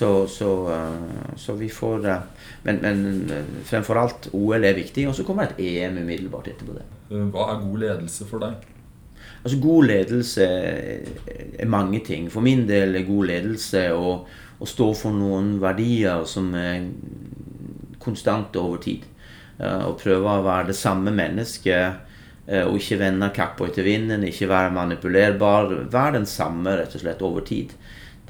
Så, 0.01 0.27
så, 0.27 0.73
eh, 0.73 1.35
så 1.37 1.53
vi 1.53 1.69
får 1.69 2.09
eh, 2.09 2.17
Men, 2.63 2.77
men 2.77 3.31
eh, 3.31 3.49
fremfor 3.65 3.99
alt, 4.01 4.29
OL 4.33 4.65
er 4.65 4.79
viktig, 4.79 5.05
og 5.09 5.13
så 5.17 5.27
kommer 5.29 5.51
et 5.51 5.61
EM 5.61 5.99
umiddelbart 6.01 6.49
etterpå 6.49 6.77
det. 6.79 6.87
Hva 7.11 7.51
er 7.53 7.61
god 7.61 7.83
ledelse 7.83 8.29
for 8.31 8.41
deg? 8.41 8.63
Altså 9.43 9.59
God 9.61 9.91
ledelse 9.91 10.47
er 10.47 11.69
mange 11.69 12.01
ting. 12.07 12.31
For 12.33 12.45
min 12.45 12.65
del 12.69 12.97
er 12.97 13.05
god 13.09 13.29
ledelse 13.29 13.85
å, 13.93 14.15
å 14.57 14.71
stå 14.73 14.89
for 14.97 15.17
noen 15.17 15.53
verdier 15.61 16.25
som 16.29 16.49
er 16.57 16.89
konstante 18.01 18.61
over 18.61 18.81
tid. 18.81 19.05
Å 19.61 19.93
prøve 20.01 20.33
å 20.39 20.45
være 20.45 20.71
det 20.71 20.79
samme 20.81 21.13
mennesket 21.13 22.53
og 22.65 22.77
ikke 22.81 23.01
vende 23.01 23.33
kappa 23.37 23.69
etter 23.69 23.85
vinden, 23.85 24.25
ikke 24.29 24.49
være 24.49 24.77
manipulerbar. 24.77 25.75
Være 25.93 26.19
den 26.19 26.29
samme 26.29 26.77
rett 26.81 26.97
og 26.97 27.05
slett 27.05 27.25
over 27.25 27.45
tid. 27.49 27.73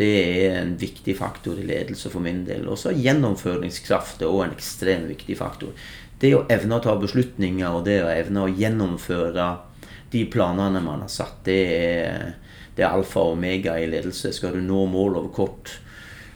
Det 0.01 0.13
er 0.47 0.55
en 0.63 0.77
viktig 0.81 1.13
faktor 1.19 1.59
i 1.61 1.67
ledelse 1.69 2.09
for 2.13 2.25
min 2.25 2.45
del. 2.47 2.65
Også 2.73 2.95
gjennomføringskraft 2.97 4.23
er 4.23 4.31
også 4.31 4.47
en 4.47 4.55
ekstremt 4.55 5.11
viktig 5.11 5.37
faktor. 5.37 5.75
Det 6.21 6.31
å 6.37 6.47
evne 6.53 6.79
å 6.79 6.85
ta 6.85 6.95
beslutninger 7.01 7.69
og 7.69 7.85
det 7.89 7.99
å 8.05 8.13
evne 8.13 8.47
å 8.47 8.53
gjennomføre 8.53 9.51
de 10.13 10.25
planene 10.33 10.81
man 10.85 11.05
har 11.05 11.13
satt, 11.13 11.43
det 11.47 11.61
er, 11.75 12.25
det 12.77 12.85
er 12.85 12.97
alfa 12.97 13.23
og 13.27 13.37
omega 13.37 13.77
i 13.79 13.91
ledelse. 13.91 14.33
Skal 14.37 14.57
du 14.57 14.65
nå 14.65 14.87
mål 14.91 15.19
over 15.21 15.31
kort, 15.37 15.75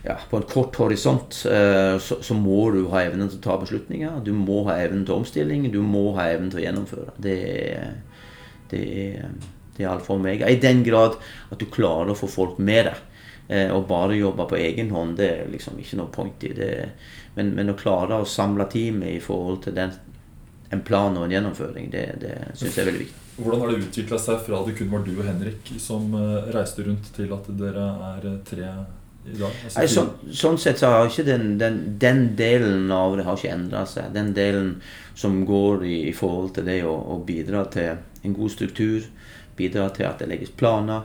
ja, 0.04 0.18
på 0.30 0.38
en 0.38 0.46
kort 0.50 0.76
horisont, 0.80 1.40
eh, 1.48 1.96
så, 2.04 2.20
så 2.20 2.36
må 2.36 2.68
du 2.74 2.82
ha 2.92 3.02
evnen 3.06 3.32
til 3.32 3.40
å 3.40 3.46
ta 3.48 3.58
beslutninger. 3.64 4.20
Du 4.24 4.34
må 4.36 4.60
ha 4.68 4.76
evnen 4.84 5.06
til 5.08 5.16
omstilling. 5.16 5.66
Du 5.72 5.80
må 5.80 6.10
ha 6.18 6.28
evnen 6.34 6.52
til 6.52 6.60
å 6.60 6.66
gjennomføre. 6.66 7.16
Det 7.16 7.38
er, 7.64 7.96
det 8.70 8.84
er, 9.06 9.32
det 9.74 9.88
er 9.88 9.90
alfa 9.96 10.12
og 10.12 10.20
omega. 10.20 10.52
I 10.52 10.60
den 10.60 10.84
grad 10.86 11.16
at 11.48 11.60
du 11.60 11.66
klarer 11.72 12.12
å 12.12 12.18
få 12.18 12.28
folk 12.30 12.60
med 12.60 12.92
deg. 12.92 13.02
Eh, 13.48 13.80
bare 13.88 14.16
jobbe 14.16 14.46
på 14.48 14.56
egen 14.56 14.90
hånd, 14.90 15.16
det 15.16 15.28
er 15.28 15.50
liksom 15.52 15.76
ikke 15.80 15.98
noe 16.00 16.12
point 16.12 16.44
i 16.48 16.54
det. 16.56 16.70
Men, 17.34 17.52
men 17.56 17.74
å 17.74 17.76
klare 17.76 18.22
å 18.22 18.28
samle 18.28 18.64
teamet 18.72 19.18
i 19.18 19.20
forhold 19.20 19.66
til 19.66 19.76
den, 19.76 19.92
en 20.72 20.82
plan 20.86 21.16
og 21.18 21.26
en 21.26 21.34
gjennomføring, 21.34 21.90
det, 21.92 22.06
det 22.22 22.34
syns 22.54 22.72
jeg 22.72 22.82
er 22.82 22.90
veldig 22.90 23.04
viktig. 23.04 23.20
Hvordan 23.36 23.60
har 23.60 23.70
det 23.72 23.78
utvikla 23.82 24.18
seg 24.22 24.42
fra 24.46 24.60
det 24.64 24.76
kun 24.78 24.92
var 24.92 25.02
du 25.04 25.12
og 25.16 25.24
Henrik 25.26 25.72
som 25.82 26.12
eh, 26.16 26.52
reiste 26.54 26.86
rundt, 26.86 27.10
til 27.16 27.32
at 27.36 27.50
dere 27.58 27.86
er 28.14 28.28
eh, 28.30 28.40
tre 28.48 28.68
i 28.70 29.36
dag? 29.36 29.50
Altså, 29.50 29.76
Nei, 29.76 29.86
sånn, 29.92 30.12
sånn 30.40 30.60
sett 30.64 30.80
så 30.80 30.94
har 30.94 31.10
ikke 31.10 31.26
den, 31.28 31.48
den, 31.60 31.80
den 32.00 32.26
delen 32.38 32.88
av 32.94 33.18
det 33.18 33.26
har 33.28 33.36
ikke 33.36 33.52
endra 33.58 33.84
seg. 33.90 34.08
Den 34.16 34.32
delen 34.36 34.76
som 35.18 35.42
går 35.44 35.84
i, 35.84 35.98
i 36.08 36.14
forhold 36.16 36.54
til 36.56 36.70
det 36.70 36.80
å, 36.88 36.94
å 36.94 37.20
bidra 37.26 37.66
til 37.74 37.98
en 38.24 38.38
god 38.38 38.54
struktur, 38.54 39.04
bidra 39.58 39.90
til 39.92 40.08
at 40.08 40.22
det 40.22 40.30
legges 40.30 40.54
planer, 40.56 41.04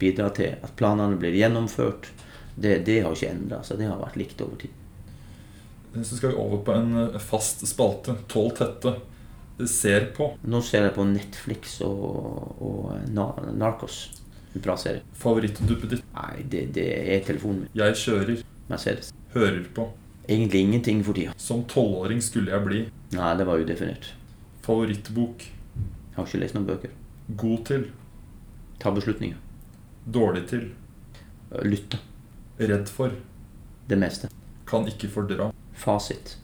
bidra 0.00 0.30
til 0.34 0.56
at 0.58 0.74
planene 0.78 1.18
blir 1.20 1.36
gjennomført, 1.36 2.10
det, 2.54 2.80
det 2.86 3.00
har 3.02 3.14
ikke 3.14 3.32
endra 3.32 3.60
seg. 3.66 3.80
Det 3.80 3.90
har 3.90 4.00
vært 4.00 4.18
likt 4.20 4.42
over 4.44 4.60
tid. 4.62 4.80
Så 6.02 6.18
skal 6.18 6.32
vi 6.32 6.38
over 6.42 6.62
på 6.66 6.74
en 6.74 6.94
eh, 7.04 7.18
fast 7.22 7.66
spalte. 7.66 8.16
Tolv 8.30 8.54
tette. 8.58 8.96
Ser 9.70 10.08
på. 10.16 10.32
Nå 10.50 10.60
ser 10.66 10.88
jeg 10.88 10.94
på 10.96 11.04
Netflix 11.06 11.76
og, 11.86 12.56
og 12.58 13.10
Narcos. 13.14 14.08
En 14.54 14.62
bra 14.62 14.74
serie. 14.78 15.04
Favorittduppet 15.18 15.92
ditt. 15.94 16.08
Nei, 16.14 16.42
det, 16.50 16.64
det 16.74 16.88
er 17.14 17.22
telefonen 17.26 17.64
min. 17.64 17.70
Jeg 17.78 17.98
kjører. 18.02 18.42
Mercedes. 18.70 19.12
Hører 19.34 19.62
på. 19.76 19.88
Egentlig 20.24 20.64
ingenting 20.64 21.02
for 21.06 21.14
tida. 21.14 21.34
Som 21.38 21.66
tolvåring 21.70 22.22
skulle 22.24 22.54
jeg 22.54 22.66
bli. 22.66 22.82
Nei, 23.14 23.32
det 23.38 23.46
var 23.46 23.62
udefinert. 23.62 24.10
Favorittbok. 24.66 25.44
Jeg 25.44 26.18
har 26.18 26.26
ikke 26.30 26.42
lest 26.42 26.58
noen 26.58 26.68
bøker. 26.70 26.94
God 27.38 27.66
til. 27.70 27.88
Ta 28.82 28.94
beslutninger. 28.94 29.43
Dårlig 30.04 30.46
til. 30.48 30.68
Lytte. 31.64 31.98
Redd 32.58 32.88
for. 32.88 33.14
Det 33.88 33.98
meste. 33.98 34.28
Kan 34.68 34.88
ikke 34.88 35.08
fordra. 35.08 35.50
Fasit. 35.74 36.36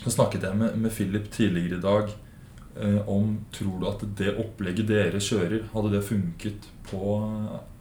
Så 0.00 0.10
snakket 0.10 0.46
jeg 0.48 0.56
med, 0.56 0.76
med 0.80 0.90
Philip 0.90 1.30
tidligere 1.30 1.78
i 1.78 1.82
dag 1.82 2.12
eh, 2.80 3.08
om 3.08 3.36
Tror 3.52 3.80
du 3.80 3.88
at 3.90 4.04
det 4.18 4.36
opplegget 4.40 4.88
dere 4.88 5.20
kjører, 5.20 5.66
hadde 5.74 5.92
det 5.92 6.04
funket 6.06 6.68
på 6.88 7.18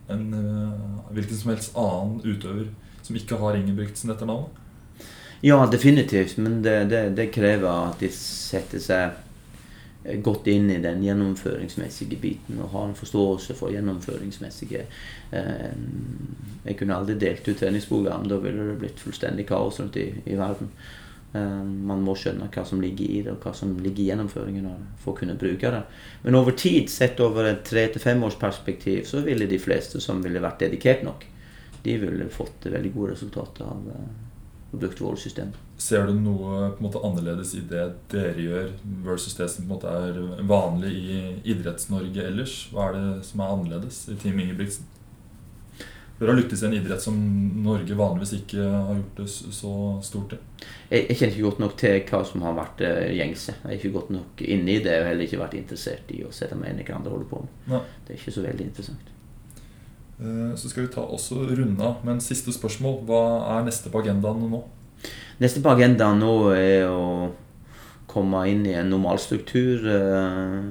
en 0.09 0.25
eh, 0.33 1.13
hvilken 1.15 1.39
som 1.39 1.53
helst 1.53 1.77
annen 1.79 2.19
utøver 2.25 2.67
som 3.05 3.15
ikke 3.15 3.39
har 3.39 3.57
Ingebrigtsen 3.57 4.11
etter 4.11 4.27
navnet? 4.27 4.57
Ja, 5.41 5.61
definitivt. 5.71 6.37
Men 6.37 6.59
det, 6.65 6.89
det, 6.91 7.03
det 7.15 7.29
krever 7.31 7.69
at 7.71 8.03
de 8.03 8.11
setter 8.11 8.83
seg 8.83 9.15
godt 10.03 10.47
inn 10.47 10.69
i 10.71 10.79
den 10.79 11.03
gjennomføringsmessige 11.03 12.19
biten 12.21 12.61
og 12.63 12.71
har 12.71 12.87
en 12.87 12.95
forståelse 12.95 13.55
for 13.57 13.73
gjennomføringsmessige 13.75 14.85
eh, 15.35 15.73
Jeg 16.63 16.77
kunne 16.79 16.95
aldri 16.95 17.17
delt 17.19 17.47
ut 17.47 17.59
treningsprogram. 17.59 18.27
Da 18.29 18.37
ville 18.39 18.69
det 18.69 18.79
blitt 18.79 19.03
fullstendig 19.03 19.47
kaos 19.49 19.79
rundt 19.81 19.99
i, 19.99 20.07
i 20.25 20.37
verden. 20.39 20.71
Eh, 21.33 21.63
man 21.91 22.05
må 22.05 22.15
skjønne 22.15 22.47
hva 22.53 22.63
som 22.65 22.79
ligger 22.81 23.05
i 23.11 23.19
det, 23.25 23.35
og 23.35 23.43
hva 23.43 23.53
som 23.55 23.75
ligger 23.75 24.03
i 24.05 24.07
gjennomføringen 24.13 24.69
av 24.71 24.79
det, 24.79 24.93
for 25.03 25.13
å 25.13 25.19
kunne 25.19 25.37
bruke 25.39 25.73
det. 25.75 25.83
Men 26.23 26.39
over 26.39 26.55
tid, 26.55 26.87
sett 26.93 27.19
over 27.23 27.51
et 27.51 27.65
tre 27.67 27.89
til 27.91 28.03
femårsperspektiv, 28.03 29.03
års 29.03 29.03
perspektiv, 29.03 29.11
så 29.11 29.25
ville 29.27 29.51
de 29.51 29.59
fleste 29.59 30.01
som 30.03 30.23
ville 30.23 30.43
vært 30.43 30.63
dedikert 30.63 31.03
nok, 31.03 31.27
de 31.83 31.99
ville 31.99 32.31
fått 32.31 32.71
veldig 32.71 32.95
gode 32.95 33.13
resultater 33.17 33.67
av 33.67 33.91
vårt 34.71 34.91
system 34.91 35.07
våre 35.07 35.17
systemer. 35.17 35.65
Ser 35.79 36.07
du 36.07 36.13
noe 36.19 36.69
på 36.75 36.81
en 36.81 36.85
måte 36.85 37.01
annerledes 37.07 37.55
i 37.55 37.63
det 37.65 37.85
dere 38.11 38.43
gjør, 38.43 38.71
versus 39.05 39.35
det 39.37 39.49
som 39.49 39.65
på 39.65 39.69
en 39.69 39.75
måte 39.75 39.95
er 39.95 40.45
vanlig 40.47 40.93
i 40.93 41.19
Idretts-Norge 41.53 42.25
ellers? 42.27 42.55
Hva 42.73 42.89
er 42.89 42.97
det 42.97 43.27
som 43.29 43.43
er 43.43 43.53
annerledes 43.55 44.07
i 44.11 44.17
Team 44.19 44.39
Ingebrigtsen? 44.43 44.87
Dere 46.19 46.33
har 46.33 46.39
lyktes 46.41 46.61
i 46.63 46.65
en 46.67 46.73
idrett 46.75 47.01
som 47.01 47.19
Norge 47.63 47.95
vanligvis 47.95 48.33
ikke 48.41 48.63
har 48.63 48.97
gjort 48.97 49.21
det 49.21 49.27
så 49.31 49.73
stort 50.03 50.33
til. 50.33 50.65
Jeg, 50.89 51.05
jeg 51.05 51.15
kjenner 51.15 51.35
ikke 51.37 51.45
godt 51.45 51.61
nok 51.63 51.77
til 51.79 52.01
hva 52.09 52.19
som 52.27 52.43
har 52.43 52.57
vært 52.57 52.83
eh, 52.83 53.13
gjengse. 53.15 53.55
Jeg 53.61 53.69
er 53.69 53.77
ikke 53.77 53.93
godt 53.93 54.11
nok 54.17 54.43
inne 54.43 54.73
i 54.73 54.81
det 54.83 54.97
og 54.99 55.07
heller 55.07 55.23
ikke 55.29 55.39
vært 55.39 55.55
interessert 55.61 56.11
i 56.11 56.19
å 56.27 56.33
sette 56.35 56.59
meg 56.59 56.73
inn 56.73 56.83
i 56.83 56.87
hva 56.89 56.97
andre 56.99 57.13
holder 57.15 57.29
på 57.31 57.39
med. 57.45 57.55
Ja. 57.71 57.79
Det 58.03 58.11
er 58.11 58.19
ikke 58.19 58.35
så 58.35 58.43
veldig 58.43 58.67
interessant. 58.67 59.13
Eh, 60.19 60.55
Så 60.55 60.69
skal 60.69 60.83
vi 60.83 60.93
ta 60.93 61.01
også 61.01 61.35
runde 61.47 61.83
av 61.83 62.03
med 62.03 62.17
en 62.17 62.23
siste 62.23 62.51
spørsmål. 62.51 63.03
Hva 63.07 63.21
er 63.57 63.67
neste 63.67 63.91
på 63.91 64.01
agendaen 64.03 64.49
nå? 64.51 64.63
Neste 65.39 65.63
på 65.63 65.71
agendaen 65.71 66.19
nå 66.19 66.33
er 66.51 66.89
å 66.91 67.29
komme 68.09 68.41
inn 68.49 68.65
i 68.67 68.75
en 68.75 68.89
normalstruktur 68.91 69.85
eh, 69.93 70.67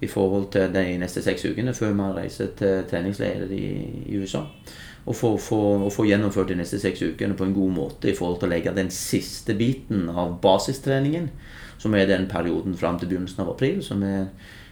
i 0.00 0.08
forhold 0.10 0.50
til 0.52 0.72
de 0.74 0.84
neste 1.00 1.22
seks 1.24 1.46
ukene 1.48 1.74
før 1.76 1.94
man 1.96 2.14
reiser 2.16 2.52
til 2.58 2.84
treningsleirer 2.90 3.52
i 3.54 4.18
USA. 4.20 4.44
Og 5.08 5.16
få, 5.16 5.30
få, 5.40 5.60
og 5.86 5.92
få 5.94 6.04
gjennomført 6.04 6.50
de 6.52 6.58
neste 6.60 6.78
seks 6.80 7.00
ukene 7.00 7.36
på 7.36 7.46
en 7.46 7.54
god 7.56 7.72
måte 7.72 8.10
i 8.10 8.16
forhold 8.16 8.40
til 8.40 8.50
å 8.50 8.52
legge 8.52 8.76
den 8.76 8.90
siste 8.92 9.56
biten 9.56 10.10
av 10.12 10.36
basistreningen, 10.42 11.30
som 11.80 11.94
er 11.96 12.08
den 12.10 12.28
perioden 12.28 12.76
fram 12.76 12.98
til 13.00 13.08
begynnelsen 13.08 13.40
av 13.40 13.54
april, 13.54 13.80
som 13.84 14.04
er 14.04 14.28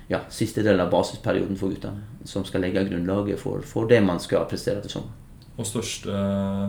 ja, 0.08 0.22
siste 0.32 0.64
del 0.64 0.80
av 0.80 0.90
basisperioden 0.92 1.58
for 1.60 1.72
guttene. 1.72 2.04
Som 2.28 2.44
skal 2.48 2.64
legge 2.64 2.86
grunnlaget 2.88 3.40
for, 3.40 3.64
for 3.64 3.88
det 3.88 4.00
man 4.04 4.20
skal 4.20 4.48
prestere 4.50 4.82
til 4.84 4.98
sommeren. 4.98 5.24
Og 5.58 5.66
største, 5.66 6.14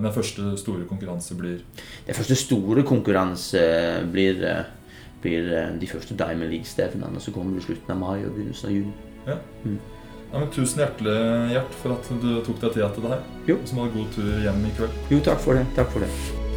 den 0.02 0.14
første 0.14 0.56
store 0.58 0.88
konkurranse 0.90 1.36
blir 1.38 1.60
Den 2.08 2.16
første 2.16 2.36
store 2.36 2.82
konkurranse 2.84 3.62
blir, 4.12 4.42
eh, 4.42 4.64
blir 5.22 5.54
eh, 5.54 5.80
de 5.80 5.88
første 5.88 6.18
Diamond 6.18 6.50
League-stevnene 6.50 7.22
Så 7.22 7.32
kommer 7.32 7.54
det 7.54 7.68
slutten 7.68 7.92
av 7.92 8.00
mai 8.00 8.26
og 8.26 8.34
begynnelsen 8.34 8.70
av 8.70 8.74
juni. 8.74 8.94
Ja. 9.28 9.38
Mm. 9.64 9.80
Ja, 10.32 10.40
men 10.40 10.50
Tusen 10.50 10.82
hjertelig 10.82 11.54
Gjert, 11.54 11.80
for 11.84 11.94
at 11.94 12.12
du 12.22 12.30
tok 12.42 12.62
deg 12.62 12.74
tida 12.74 12.92
til 12.94 13.06
det 13.06 13.16
her. 13.16 13.26
Jo. 13.48 13.62
Og 13.62 13.66
så 13.68 13.76
må 13.76 13.86
du 13.86 13.90
ha 13.90 13.98
god 13.98 14.14
tur 14.18 14.46
hjem 14.46 14.62
i 14.66 14.78
kveld. 14.78 15.02
Jo, 15.14 15.26
takk 15.26 15.42
for 15.46 15.54
det. 15.54 15.66
Takk 15.78 15.92
for 15.94 16.06
det. 16.06 16.49